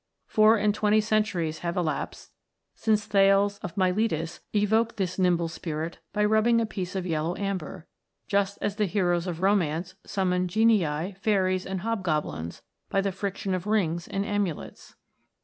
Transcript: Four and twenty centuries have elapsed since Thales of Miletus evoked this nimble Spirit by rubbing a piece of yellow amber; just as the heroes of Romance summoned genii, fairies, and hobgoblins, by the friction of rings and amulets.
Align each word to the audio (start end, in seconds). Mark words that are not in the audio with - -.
Four 0.25 0.55
and 0.57 0.73
twenty 0.73 0.99
centuries 0.99 1.59
have 1.59 1.77
elapsed 1.77 2.31
since 2.73 3.05
Thales 3.05 3.59
of 3.59 3.77
Miletus 3.77 4.39
evoked 4.51 4.97
this 4.97 5.19
nimble 5.19 5.47
Spirit 5.47 5.99
by 6.11 6.25
rubbing 6.25 6.59
a 6.59 6.65
piece 6.65 6.95
of 6.95 7.05
yellow 7.05 7.37
amber; 7.37 7.85
just 8.27 8.57
as 8.63 8.77
the 8.77 8.87
heroes 8.87 9.27
of 9.27 9.43
Romance 9.43 9.93
summoned 10.03 10.49
genii, 10.49 11.13
fairies, 11.21 11.67
and 11.67 11.81
hobgoblins, 11.81 12.63
by 12.89 12.99
the 13.01 13.11
friction 13.11 13.53
of 13.53 13.67
rings 13.67 14.07
and 14.07 14.25
amulets. 14.25 14.95